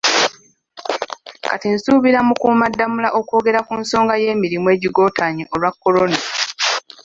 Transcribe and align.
Kati 1.45 1.67
nsuubira 1.73 2.19
Mukuumaddamula 2.27 3.09
okwogera 3.19 3.59
ku 3.67 3.73
nsonga 3.81 4.13
y'emirimu 4.23 4.67
egigootaanye 4.75 5.43
olwa 5.53 5.71
Corona 5.81 6.19